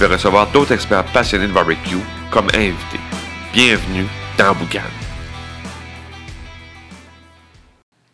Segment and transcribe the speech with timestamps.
[0.00, 1.98] vais recevoir d'autres experts passionnés de barbecue
[2.30, 3.00] comme invités.
[3.52, 4.06] Bienvenue
[4.38, 4.80] dans Boucan.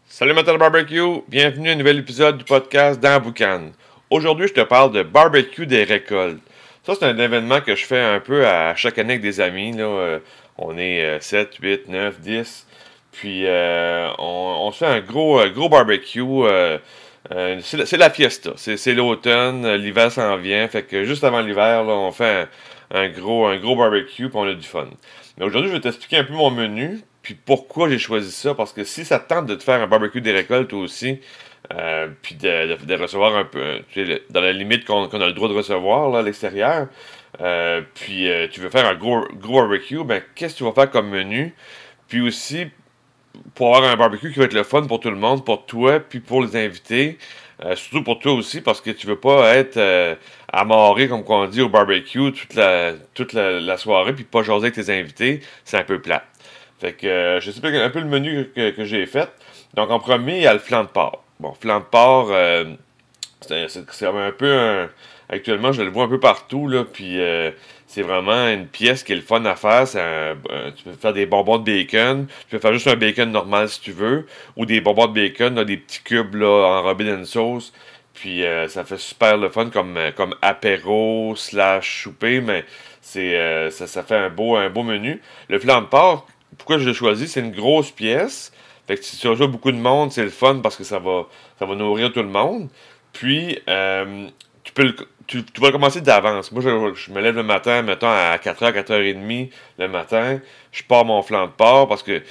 [0.09, 3.71] Salut de barbecue, bienvenue à un nouvel épisode du podcast dans Boucan.
[4.11, 6.41] Aujourd'hui, je te parle de barbecue des récoltes.
[6.85, 9.71] Ça, c'est un événement que je fais un peu à chaque année avec des amis.
[9.71, 9.85] Là.
[9.85, 10.19] Euh,
[10.59, 12.67] on est 7, 8, 9, 10.
[13.13, 16.21] Puis euh, on, se fait un gros, euh, gros barbecue.
[17.61, 18.53] C'est la fiesta.
[18.57, 20.67] C'est l'automne, l'hiver s'en vient.
[20.69, 22.49] Fait que juste avant l'hiver, on fait
[22.91, 24.89] un, gros, barbecue puis on a du fun.
[25.39, 27.01] Mais aujourd'hui, je vais t'expliquer un peu mon menu.
[27.23, 28.55] Puis pourquoi j'ai choisi ça.
[28.55, 31.21] Parce que si ça te tente de te faire un barbecue des récoltes aussi,
[31.73, 33.81] euh, puis de, recevoir un peu,
[34.31, 36.89] dans la limite qu'on a le droit de recevoir à l'extérieur.
[37.41, 40.73] Euh, puis euh, tu veux faire un gros, gros barbecue, ben qu'est-ce que tu vas
[40.73, 41.55] faire comme menu?
[42.09, 42.69] Puis aussi,
[43.55, 46.01] pour avoir un barbecue qui va être le fun pour tout le monde, pour toi,
[46.01, 47.19] puis pour les invités.
[47.75, 49.79] surtout pour toi aussi, parce que tu veux pas être
[50.53, 54.75] amarré, comme on dit, au barbecue toute la, toute la, soirée, puis pas jaser avec
[54.75, 55.41] tes invités.
[55.65, 56.25] C'est un peu plat.
[56.81, 59.31] Fait que je sais pas un peu le menu que, que j'ai fait.
[59.75, 61.23] Donc en premier, il y a le flan de porc.
[61.39, 62.65] Bon, flan de porc, euh,
[63.43, 64.89] c'est un peu un.
[65.29, 67.51] Actuellement, je le vois un peu partout, là, puis euh,
[67.87, 69.85] c'est vraiment une pièce qui est le fun à faire.
[70.77, 73.81] tu peux faire des bonbons de bacon, tu peux faire juste un bacon normal si
[73.81, 74.27] tu veux,
[74.57, 77.73] ou des bonbons de bacon des petits cubes là, enrobés dans sauce.
[78.15, 82.65] Puis euh, ça fait super le fun comme, comme apéro slash souper, mais
[83.01, 85.21] c'est ça, fait un beau, un beau menu.
[85.49, 85.87] Le flan de
[86.57, 88.53] pourquoi je l'ai choisi, c'est une grosse pièce.
[88.87, 91.27] Fait que si tu rejoins beaucoup de monde, c'est le fun parce que ça va,
[91.59, 92.69] ça va nourrir tout le monde.
[93.13, 94.29] Puis, euh,
[94.67, 94.95] tu peux
[95.27, 96.53] tu, vas commencer d'avance.
[96.53, 100.41] Moi, je, me lève le matin, mettons, à 4h, 4h30 le matin.
[100.73, 102.23] Je pars mon flan de porc parce que,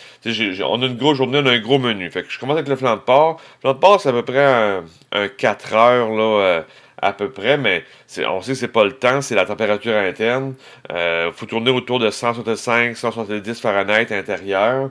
[0.63, 2.09] on a une grosse journée, on a un gros menu.
[2.09, 3.41] Fait que je commence avec le flan de porc.
[3.57, 6.61] Le flan de porc, c'est à peu près un, 4 heures, là, euh,
[7.01, 7.83] à peu près, mais
[8.27, 10.55] on sait que c'est pas le temps, c'est la température interne.
[10.89, 14.89] Il euh, faut tourner autour de 165, 170 Fahrenheit intérieur.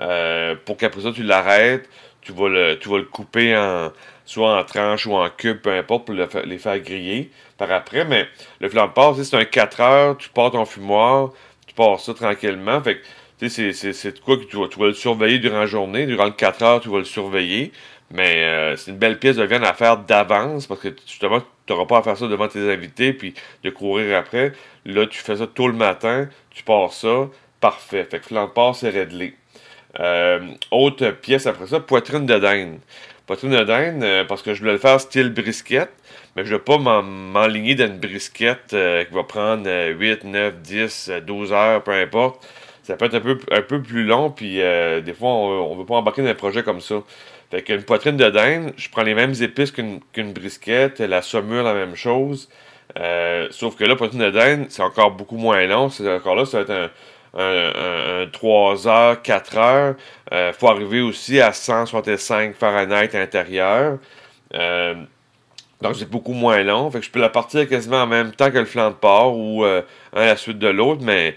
[0.00, 1.88] Euh, pour qu'après ça, tu l'arrêtes,
[2.20, 3.90] tu vas le, tu vas le couper en,
[4.26, 8.04] soit en tranches ou en cubes, peu importe, pour les faire griller par après.
[8.04, 8.28] Mais
[8.60, 11.30] le porc, c'est un 4 heures, tu pars ton fumoir,
[11.66, 12.82] tu pars ça tranquillement.
[12.82, 16.06] Fait que, c'est, c'est quoi que tu vas, tu vas le surveiller durant la journée.
[16.06, 17.72] Durant le 4 heures, tu vas le surveiller.
[18.10, 21.72] Mais euh, c'est une belle pièce de viande à faire d'avance parce que justement, tu
[21.72, 23.34] n'auras pas à faire ça devant tes invités puis
[23.64, 24.52] de courir après.
[24.84, 27.28] Là, tu fais ça tôt le matin, tu pars ça,
[27.60, 28.04] parfait.
[28.04, 29.34] Fait que flan de c'est réglé.
[29.98, 32.78] Euh, autre pièce après ça, poitrine de dinde.
[33.26, 35.90] Poitrine de dinde, euh, parce que je voulais le faire style brisquette,
[36.36, 40.54] mais je ne veux pas m'enligner dans une brisquette euh, qui va prendre 8, 9,
[40.62, 42.46] 10, 12 heures, peu importe.
[42.84, 45.84] Ça peut être un peu, un peu plus long, puis des fois, on ne veut
[45.84, 47.02] pas embarquer dans un projet comme ça.
[47.50, 51.74] Fait qu'une poitrine de dinde, je prends les mêmes épices qu'une brisquette, la saumure, la
[51.74, 52.48] même chose.
[53.50, 55.88] sauf que là, poitrine de dinde, c'est encore beaucoup moins long.
[55.88, 56.90] C'est encore là, ça va être un,
[57.36, 59.94] un, 3 heures, 4 heures.
[60.30, 63.98] Il euh, faut arriver aussi à 165 Fahrenheit intérieur.
[64.54, 64.94] Euh,
[65.82, 66.90] donc c'est beaucoup moins long.
[66.90, 69.36] Fait que je peux la partir quasiment en même temps que le flanc de porc
[69.36, 69.82] ou euh,
[70.14, 71.36] un à la suite de l'autre, mais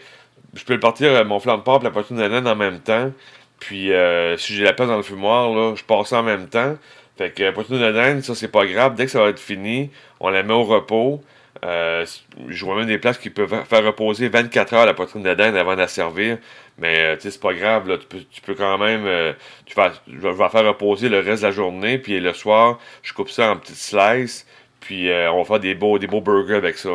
[0.54, 3.12] je peux partir mon flanc de porc et la poitrine de laine en même temps.
[3.60, 3.92] Puis
[4.38, 6.78] si j'ai la place dans le fumoir, là, je passe en même temps.
[7.18, 8.96] Fait que la poitrine de laine, ça c'est pas grave.
[8.96, 11.22] Dès que ça va être fini, on la met au repos.
[11.66, 12.06] Euh,
[12.48, 15.56] je vois même des places qui peuvent faire reposer 24 heures la poitrine de dinde
[15.56, 16.38] avant de la servir.
[16.78, 19.06] Mais euh, c'est pas grave, tu, peux, tu quand même.
[19.06, 19.34] Euh,
[19.66, 21.98] tu vas, je vais faire reposer le reste de la journée.
[21.98, 24.46] Puis le soir, je coupe ça en petites slices.
[24.80, 26.90] Puis on va faire des beaux, des beaux burgers avec ça.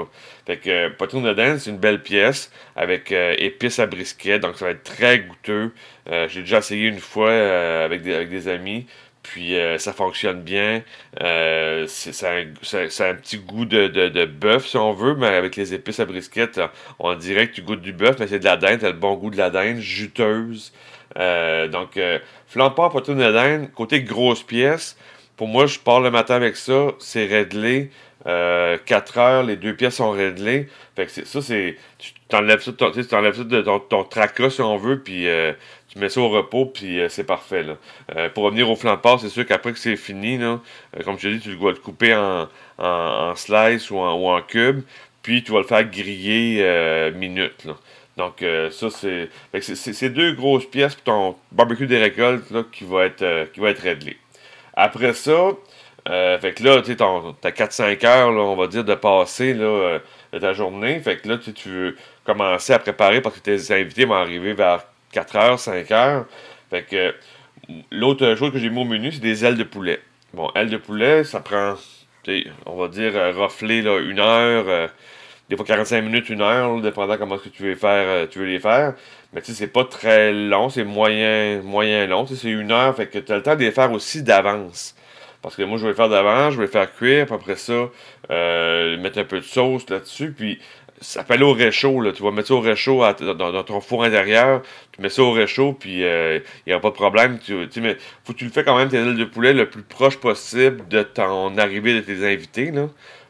[0.47, 4.41] Fait que poitrine de dinde, c'est une belle pièce avec épices à brisket.
[4.41, 5.71] Donc ça va être très goûteux.
[6.29, 8.87] J'ai déjà essayé une fois avec des amis.
[9.25, 10.83] Puis euh, ça fonctionne bien.
[11.23, 15.99] Euh, c'est un, petit goût de, de, bœuf, si on veut, mais avec les épices
[15.99, 16.61] à brisquette,
[16.99, 19.15] on dirait que tu goûtes du bœuf, mais c'est de la dinde, t'as le bon
[19.15, 20.73] goût de la dinde, juteuse.
[21.19, 22.21] Euh, donc, de
[22.69, 24.97] porc, poitrine de dinde, côté grosse pièce,
[25.37, 27.91] pour moi, je pars le matin avec ça, c'est réglé.
[28.25, 30.69] 4 heures, les deux pièces sont réglées.
[30.97, 31.77] Fait que ça, c'est.
[31.99, 35.27] Tu t'enlèves ça, de ton, ton, tracas, si on veut, puis
[35.95, 37.63] tu mets ça au repos, puis euh, c'est parfait.
[37.63, 37.77] Là.
[38.17, 40.61] Euh, pour revenir au flan de porc, c'est sûr qu'après que c'est fini, là,
[40.97, 42.49] euh, comme je te dis, tu dois le couper en,
[42.79, 44.83] en, slice ou en, ou en cube.
[45.23, 47.67] puis tu vas le faire griller minutes.
[48.17, 49.29] Donc, ça, c'est,
[49.61, 53.81] c'est, deux grosses pièces pour ton barbecue des récoltes qui, va être, qui va être
[53.81, 54.17] réglé.
[54.75, 55.51] Après ça,
[56.07, 59.99] fait que là, tu as 4-5 heures, on va dire, de passer là,
[60.33, 61.01] de ta journée.
[61.01, 64.85] Fait que là, tu veux commencer à préparer parce que tes invités vont arriver vers
[65.15, 66.27] 4 heures, 5 heures.
[66.71, 67.15] Fait que
[67.91, 70.01] l'autre chose que j'ai mis au menu, c'est des ailes de poulet.
[70.33, 71.75] Bon, ailes de poulet, ça prend,
[72.67, 74.89] on va dire, euh, là, une heure, euh,
[75.49, 78.47] des fois 45 minutes, une heure, dépendant comment que tu veux faire, euh, tu veux
[78.47, 78.95] les faire.
[79.33, 82.27] Mais tu sais, c'est pas très long, c'est moyen, moyen long.
[82.27, 84.97] C'est une heure, fait que tu as le temps de les faire aussi d'avance.
[85.43, 87.57] Parce que moi, je vais les faire d'avance, je vais les faire cuire, puis après
[87.57, 87.91] ça,
[88.99, 90.59] mettre un peu de sauce là-dessus, puis
[91.01, 92.01] ça aller au réchaud.
[92.01, 92.13] Là.
[92.13, 94.63] Tu vas mettre ça au réchaud dans, ton four intérieur.
[94.93, 97.39] Tu mets ça au réchaud, puis il euh, n'y a pas de problème.
[97.45, 99.69] Tu, tu, mais faut que tu le fais quand même, tes ailes de poulet, le
[99.69, 102.71] plus proche possible de ton arrivée de tes invités.
[102.71, 102.89] Là,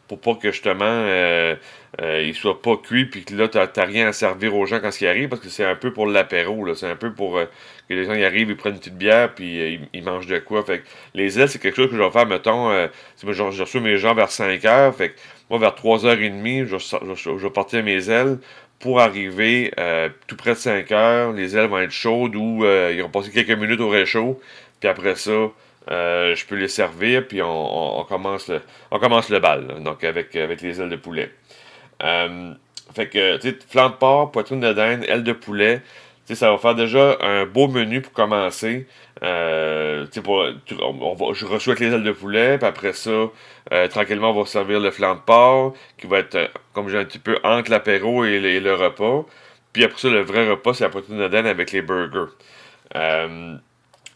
[0.08, 1.56] pour pas que justement euh,
[2.00, 4.80] euh, ils soient pas cuits puis que là tu n'as rien à servir aux gens
[4.80, 7.94] quand ils arrivent parce que c'est un peu pour l'apéro c'est un peu pour que
[7.94, 10.82] les gens y arrivent ils prennent une petite bière puis ils, mangent de quoi fait
[11.14, 12.70] les ailes c'est quelque chose que je vais faire mettons
[13.16, 15.14] si je, reçois mes gens vers 5 heures fait
[15.50, 18.38] moi, vers 3h30, je, je, je vais partir mes ailes
[18.78, 21.32] pour arriver euh, tout près de 5 heures.
[21.32, 24.40] Les ailes vont être chaudes ou euh, ils vont passer quelques minutes au réchaud.
[24.80, 25.50] Puis après ça,
[25.90, 27.26] euh, je peux les servir.
[27.26, 28.60] Puis on, commence, le,
[28.90, 29.82] on commence le bal.
[29.82, 31.30] donc avec, avec les ailes de poulet.
[32.00, 35.82] Fait que, tu sais, flanc de porc, poitrine de dinde, ailes de poulet.
[36.26, 38.86] Tu sais, ça va faire déjà un beau menu pour commencer.
[39.22, 40.44] Euh, pour,
[41.34, 43.30] je reçois les ailes de poulet, puis après ça,
[43.72, 46.98] euh, tranquillement, on va servir le flanc de porc, qui va être, euh, comme j'ai
[46.98, 49.24] un petit peu, entre l'apéro et, le repas.
[49.72, 52.32] Puis après ça, le vrai repas, c'est la protéine de avec les burgers.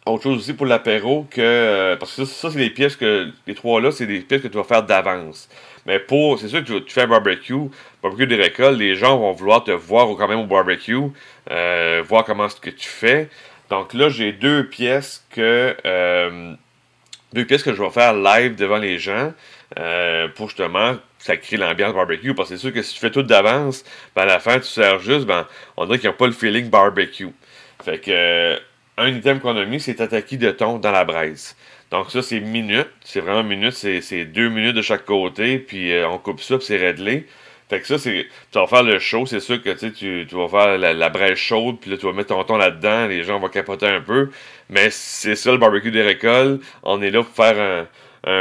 [0.06, 3.90] autre chose aussi pour l'apéro, que parce que ça, c'est des pièces que, les trois-là,
[3.92, 5.48] c'est des pièces que tu vas faire d'avance.
[5.88, 7.68] Mais pour, c'est sûr que tu, fais un barbecue,
[8.00, 11.10] barbecue des récoltes, les gens vont vouloir te voir quand même au barbecue,
[11.48, 13.28] voir comment ce que tu fais.
[13.70, 16.54] Donc là, j'ai deux pièces que euh,
[17.32, 19.32] deux pièces que je vais faire live devant les gens
[19.78, 22.34] euh, pour justement ça crée l'ambiance barbecue.
[22.34, 23.84] Parce que c'est sûr que si tu fais tout d'avance,
[24.16, 25.46] ben à la fin tu sers juste, ben
[25.76, 27.32] on dirait qu'il n'y a pas le feeling barbecue.
[27.84, 28.58] Fait que euh,
[28.96, 31.54] un item qu'on a mis, c'est tataki de thon dans la braise.
[31.90, 32.90] Donc ça, c'est minutes.
[33.04, 33.72] C'est vraiment minutes.
[33.74, 35.58] C'est deux minutes de chaque côté.
[35.58, 37.26] Puis on coupe ça, puis c'est réglé.
[37.68, 38.26] Fait que ça, c'est.
[38.50, 41.78] Tu vas faire le show, c'est sûr que tu, tu vas faire la, brèche chaude,
[41.80, 44.30] puis là, tu vas mettre ton ton là-dedans, les gens vont capoter un peu.
[44.70, 46.62] Mais c'est ça le barbecue des récoltes.
[46.82, 47.86] On est là pour faire un,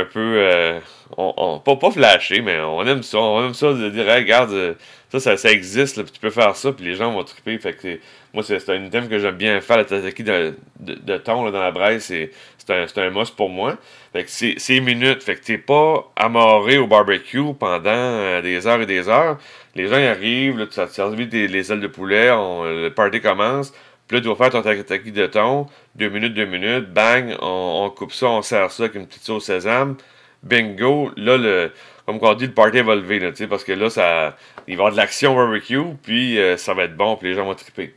[0.02, 0.38] un peu.
[0.38, 0.80] Euh,
[1.18, 3.18] on, on, pas, pas flasher, mais on aime ça.
[3.20, 4.74] On aime ça de dire, regarde, euh,
[5.12, 7.58] ça, ça, ça existe, là, tu peux faire ça, puis les gens vont triper.
[7.60, 8.00] Fait que
[8.34, 11.62] moi, c'est un item que j'aime bien faire, le tataki de, de, thon là, dans
[11.62, 12.32] la braise, c'est
[12.70, 13.78] un, un must pour moi.
[14.12, 15.24] Fait que c'est minutes.
[15.24, 19.38] Fait que t'es pas amarré au barbecue pendant euh, des heures et des heures.
[19.76, 23.74] Les gens y arrivent, là, tu as servi les ailes de poulet, le party commence.
[24.08, 27.92] Puis là, tu vas faire ton tataki de thon, deux minutes, deux minutes, bang, on,
[27.96, 29.98] coupe ça, on sert ça avec une petite sauce sésame.
[30.44, 31.72] Bingo, là, le,
[32.08, 34.86] comme on dit, le party va lever, là, parce que là, ça, il va y
[34.86, 37.94] avoir de l'action barbecue, puis euh, ça va être bon, puis les gens vont triper.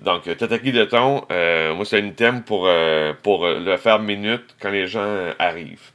[0.00, 3.98] Donc, euh, tataki de thon, euh, moi, c'est un item pour, euh, pour le faire
[3.98, 5.90] minute quand les gens arrivent.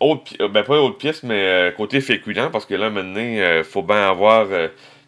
[0.00, 4.08] autre, ben, pas autre pièce, mais côté féculent, parce que là, maintenant, il faut bien
[4.08, 4.46] avoir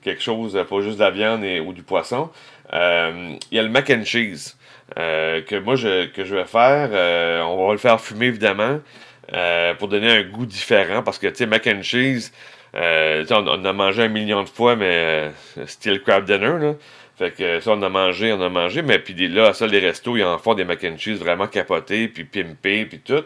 [0.02, 2.30] quelque chose, pas juste de la viande ou du poisson.
[2.72, 4.56] Il y a le mac and cheese
[4.96, 6.90] que moi, je, que je vais faire.
[7.46, 8.80] on va le faire fumer, évidemment,
[9.78, 12.32] pour donner un goût différent, parce que, tu sais, mac and cheese,
[12.74, 15.30] on, on, a mangé un million de fois, mais
[15.66, 16.74] style crab dinner, là.
[17.20, 19.78] Fait que ça, on a mangé, on a mangé, mais puis là, à ça, les
[19.78, 23.24] restos, ils en font des mac and cheese vraiment capotés, puis pimpés, puis tout.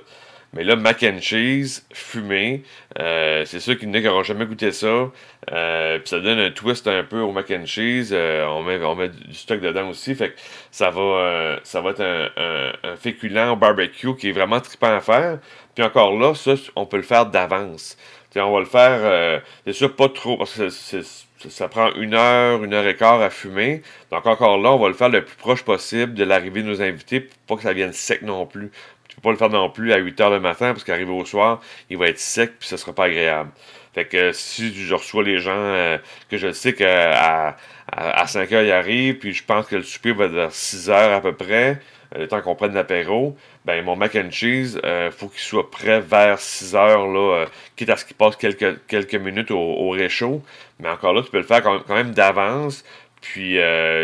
[0.55, 2.63] Mais là, mac and cheese, fumé,
[3.01, 5.11] euh, c'est sûr qu'il n'y en a n'auront jamais goûté ça.
[5.51, 8.11] Euh, puis ça donne un twist un peu au mac and cheese.
[8.13, 10.15] Euh, on, met, on met du stock dedans aussi.
[10.15, 10.37] Fait que
[10.71, 15.41] ça va, ça va être un, un, féculent barbecue qui est vraiment trippant à faire.
[15.75, 17.97] Puis encore là, ça, on peut le faire d'avance.
[18.37, 21.01] On va le faire, c'est sûr, pas trop, parce que
[21.49, 23.83] ça prend une heure, une heure et quart à fumer.
[24.11, 26.83] Donc encore là, on va le faire le plus proche possible de l'arrivée de nos
[26.83, 28.71] invités pour pas que ça vienne sec non plus.
[29.09, 31.25] Tu peux pas le faire non plus à 8 heures le matin parce qu'arrivé au
[31.25, 31.61] soir,
[31.91, 33.51] il va être sec puis ça sera pas agréable.
[33.95, 35.99] Fait que si je reçois les gens euh,
[36.29, 37.57] que je sais qu'à
[37.93, 40.91] à, 5 heures ils arrivent, puis je pense que le souper va être à 6
[40.91, 41.75] heures à peu près, euh,
[42.17, 46.01] le temps qu'on prenne l'apéro, ben mon mac and cheese, euh, faut qu'il soit prêt
[46.01, 50.43] vers 6 heures, là, euh, quitte à ce qu'il passe quelques, minutes au, au, réchaud.
[50.79, 52.85] Mais encore là, tu peux le faire quand même, d'avance.
[53.21, 53.57] Puis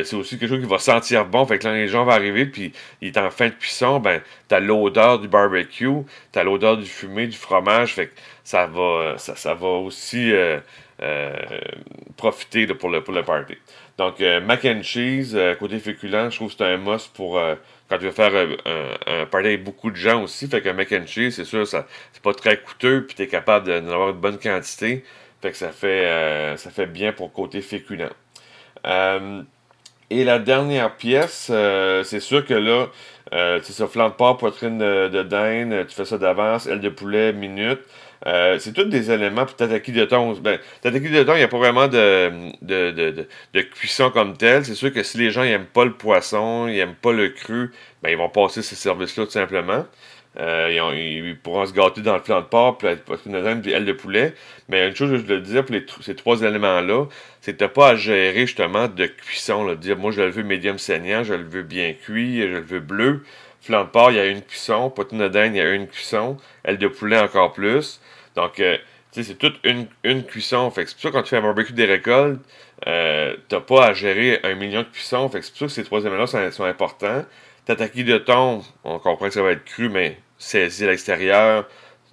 [0.04, 1.44] c'est aussi quelque chose qui va sentir bon.
[1.44, 4.22] Fait que quand les gens vont arriver, puis il est en fin de cuisson, ben
[4.48, 7.94] t'as l'odeur du barbecue, t'as l'odeur du fumé, du fromage.
[7.94, 8.12] Fait que
[8.44, 10.32] ça va, ça, ça va aussi
[12.16, 13.56] profiter pour, le, pour le party.
[14.00, 17.38] Donc, mac and cheese, côté féculent, je trouve que c'est un must pour
[17.88, 20.48] quand tu veux faire un, party avec beaucoup de gens aussi.
[20.48, 21.84] Fait que mac and cheese, c'est sûr, c'est
[22.22, 25.04] pas très coûteux, puis tu es capable d'en avoir une bonne quantité.
[25.42, 28.08] Fait que ça fait, ça fait bien pour côté féculent.
[30.10, 32.88] Et la dernière pièce, euh, c'est sûr que là,
[33.32, 36.80] euh, c'est ça, flanc de porc, poitrine de, de, dinde, tu fais ça d'avance, aile
[36.80, 37.80] de poulet, minute.
[38.26, 40.32] Euh, c'est tous des éléments pour tataki de thon.
[40.34, 44.36] Ben, tataki de thon, il n'y a pas vraiment de, de, de, de, cuisson comme
[44.36, 44.64] tel.
[44.64, 47.72] C'est sûr que si les gens n'aiment pas le poisson, ils n'aiment pas le cru,
[48.02, 49.86] ben, ils vont passer ce service-là tout simplement.
[50.38, 52.88] Euh, ils, pourront se gâter dans le flanc de porc, puis
[53.26, 54.34] une aile de poulet.
[54.68, 57.06] Mais une chose que je veux dire pour ces trois éléments-là,
[57.42, 59.64] tu pas à gérer justement de cuisson.
[59.98, 63.24] Moi je le veux médium saignant, je le veux bien cuit, je le veux bleu.
[63.60, 64.88] Flanc de porc, il y a une cuisson.
[64.90, 66.36] Poitrine de dinde, il y a une cuisson.
[66.64, 68.00] Aile de poulet encore plus.
[68.36, 68.76] Donc, euh,
[69.12, 69.86] tu sais, c'est toute une,
[70.24, 70.70] cuisson.
[70.74, 72.40] C'est pour ça que quand tu fais un barbecue des récoltes,
[72.86, 75.28] euh, t'as pas à gérer un million de cuissons.
[75.32, 77.24] C'est pour ça que ces trois éléments-là sont importants.
[77.66, 81.68] Tataki de thon, on comprend que ça va être cru, mais saisi à l'extérieur.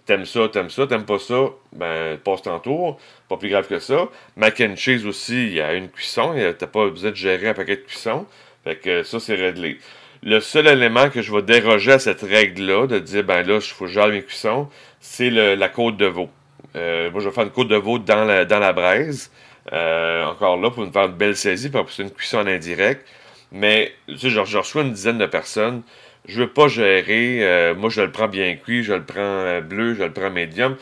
[0.05, 2.99] T'aimes ça, t'aimes ça, t'aimes pas ça, ben passe ton tour.
[3.27, 4.07] Pas plus grave que ça.
[4.37, 6.33] Mac and cheese aussi, il y a une cuisson.
[6.57, 8.25] T'as pas besoin de gérer un paquet de cuisson.
[8.63, 9.79] Fait que ça, c'est réglé.
[10.23, 13.61] Le seul élément que je vais déroger à cette règle-là, de dire, ben là, il
[13.61, 16.29] faut gérer mes cuissons, c'est la côte de veau.
[16.75, 19.31] Euh, moi, je vais faire une côte de veau dans la, dans la braise.
[19.73, 23.05] Euh, encore là, pour me faire une belle saisie, puis après une cuisson en indirect.
[23.51, 25.83] Mais, tu sais, je, reçois une dizaine de personnes.
[26.25, 27.39] Je veux pas gérer.
[27.41, 30.29] Euh, moi, je le prends bien cuit, je le prends euh, bleu, je le prends
[30.29, 30.75] médium.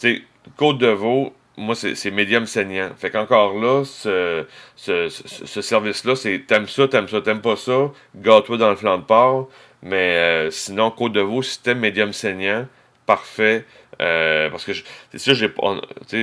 [0.00, 0.22] Tu sais,
[0.56, 2.90] côte de veau, moi, c'est médium saignant.
[2.96, 4.44] Fait qu'encore là, ce,
[4.76, 8.98] ce, ce, service-là, c'est t'aimes ça, t'aimes ça, t'aimes pas ça, gâte-toi dans le flanc
[8.98, 9.48] de porc.
[9.82, 12.66] Mais euh, sinon, côte de veau, si t'aimes médium saignant,
[13.06, 13.64] parfait.
[14.00, 14.72] Euh, parce que
[15.10, 15.46] c'est ça, je,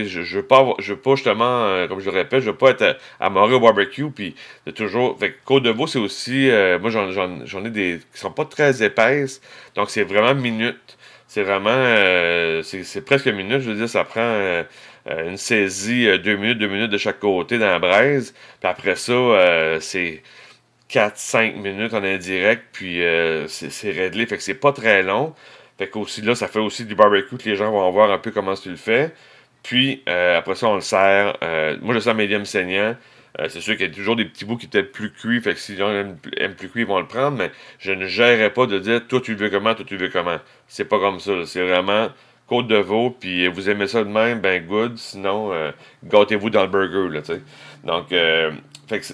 [0.07, 2.69] je veux pas je veux pas justement, euh, comme je le répète, je veux pas
[2.69, 5.17] être à, au barbecue, puis de toujours.
[5.19, 6.49] Fait côte de veau, c'est aussi.
[6.49, 9.41] Euh, moi j'en ai des qui sont pas très épaisses.
[9.75, 10.97] Donc c'est vraiment minute.
[11.27, 11.83] C'est vraiment
[12.63, 13.59] c'est presque minute.
[13.61, 14.63] Je veux dire, ça prend
[15.07, 18.33] une saisie deux minutes, deux minutes de chaque côté dans la braise.
[18.61, 19.13] Puis après ça,
[19.81, 20.23] c'est
[20.89, 23.01] 4-5 minutes en indirect, puis
[23.49, 24.25] c'est réglé.
[24.27, 25.33] Fait que c'est pas très long.
[25.77, 28.31] Fait qu'aussi là, ça fait aussi du barbecue que les gens vont voir un peu
[28.31, 29.13] comment tu le fais.
[29.65, 31.37] Puis euh, après ça, on le sert.
[31.43, 32.95] Euh, moi, je sers médium saignant.
[33.39, 35.41] Euh, c'est sûr qu'il y a toujours des petits bouts qui étaient plus cuits.
[35.41, 36.17] Fait que si les gens aiment,
[36.55, 37.37] plus cuits, ils vont le prendre.
[37.37, 40.05] Mais je ne gérerai pas de dire toi tu le veux comment, toi tu le
[40.05, 40.37] veux comment.
[40.67, 41.31] C'est pas comme ça.
[41.45, 42.09] C'est vraiment
[42.47, 43.09] côte de veau.
[43.09, 44.97] Puis vous aimez ça de même, ben good.
[44.97, 45.51] Sinon,
[46.05, 47.09] gâtez-vous dans le burger.
[47.11, 47.21] Là,
[47.83, 48.09] Donc,
[48.87, 49.05] fait que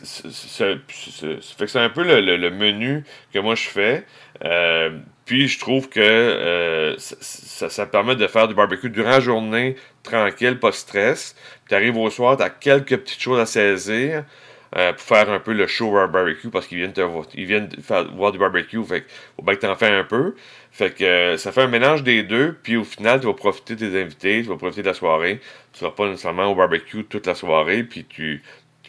[1.68, 4.06] c'est un peu le, menu que moi je fais.
[5.32, 10.60] Puis je trouve que euh, ça, permet de faire du barbecue durant la journée, tranquille,
[10.60, 11.38] pas stress.
[11.40, 14.26] Puis tu arrives au soir, tu as quelques petites choses à saisir
[14.76, 17.02] euh, pour faire un peu le show barbecue parce qu'ils viennent, te,
[17.34, 17.70] ils viennent
[18.14, 18.84] voir du barbecue.
[18.84, 19.06] Fait
[19.38, 20.36] faut bien que tu en fais un peu.
[20.70, 22.58] Fait que euh, ça fait un mélange des deux.
[22.62, 25.40] Puis au final, tu vas profiter de tes invités, tu vas profiter de la soirée.
[25.72, 27.84] Tu seras pas nécessairement au barbecue toute la soirée.
[27.84, 28.44] Puis tu,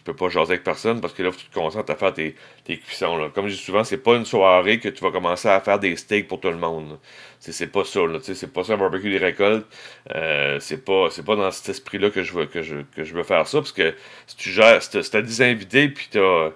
[0.05, 2.35] tu peux pas jaser avec personne parce que là, tu te concentres à faire tes,
[2.65, 3.17] cuissons.
[3.17, 3.29] Là.
[3.33, 5.95] Comme je dis souvent, c'est pas une soirée que tu vas commencer à faire des
[5.95, 6.99] steaks pour tout le monde.
[7.39, 8.01] C'est pas ça.
[8.21, 9.67] C'est pas ça un barbecue des récoltes.
[10.13, 13.23] Euh, c'est pas, pas dans cet esprit-là que je veux que je, que je veux
[13.23, 13.59] faire ça.
[13.59, 13.95] Parce que
[14.27, 16.51] si tu gères, si t'as 10 invités puis t'as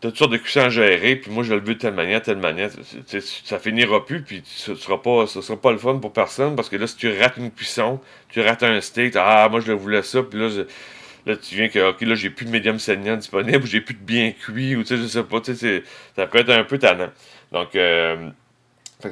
[0.00, 2.22] t'as toutes sortes de cuissons à gérer, puis moi je le veux de telle manière,
[2.22, 2.70] telle manière,
[3.44, 6.76] ça finira plus, puis ce sera pas, sera pas le fun pour personne, parce que
[6.76, 10.02] là, si tu rates une cuisson, tu rates un steak, ah, moi je le voulais
[10.02, 10.48] ça, puis là,
[11.26, 13.94] Là, tu viens que, ok, là, j'ai plus de médium saignant disponible, ou j'ai plus
[13.94, 15.82] de bien cuit, ou tu sais, je sais pas, tu sais,
[16.16, 17.10] ça peut être un peu tannant.
[17.52, 18.30] Donc, euh,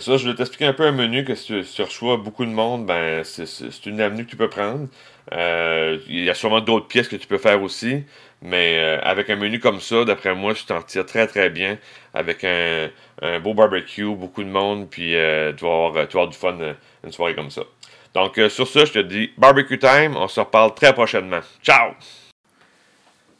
[0.01, 2.87] ça, je vais t'expliquer un peu un menu que si tu, reçois beaucoup de monde,
[2.87, 4.89] ben, c'est une avenue que tu peux prendre.
[5.33, 8.05] Euh, il y a sûrement d'autres pièces que tu peux faire aussi,
[8.43, 11.79] mais euh, avec un menu comme ça, d'après moi, tu t'en tires très très bien
[12.15, 12.89] avec un,
[13.23, 15.13] un, beau barbecue, beaucoup de monde, puis
[15.57, 16.57] tu vas avoir du fun
[17.05, 17.63] une soirée comme ça.
[18.15, 20.17] Donc, euh, sur ce, je te dis barbecue time.
[20.17, 21.41] On se reparle très prochainement.
[21.63, 21.93] Ciao!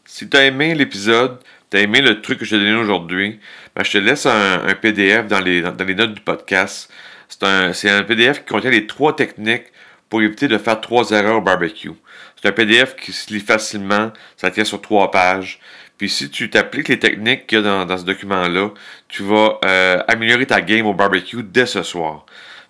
[0.05, 1.39] Si tu as aimé l'épisode,
[1.71, 3.41] tu as aimé le truc que je t'ai donné aujourd'hui,
[3.75, 6.91] ben, je te laisse un, PDF dans les, dans les, notes du podcast.
[7.29, 9.67] C'est un, un, PDF qui contient les trois techniques
[10.09, 11.93] pour éviter de faire trois erreurs au barbecue.
[12.41, 15.61] C'est un PDF qui se lit facilement, ça tient sur trois pages.
[15.99, 18.71] Puis si tu t'appliques les techniques qu'il y a dans, ce document-là,
[19.09, 22.25] tu vas euh, améliorer ta game au barbecue dès ce soir.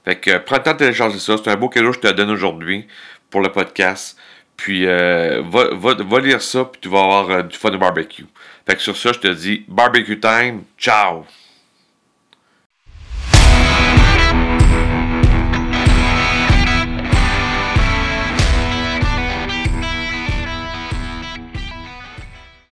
[0.05, 1.37] Fait que prends le temps de télécharger ça.
[1.37, 2.87] C'est un beau cadeau que je te donne aujourd'hui
[3.31, 4.19] pour le podcast.
[4.57, 8.27] Puis euh, va, va, lire ça, puis tu vas avoir euh, du fun de barbecue.
[8.67, 10.65] Fait que sur ça, je te dis barbecue time.
[10.77, 11.25] Ciao!